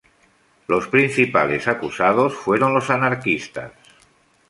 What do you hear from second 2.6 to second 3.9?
los anarquistas.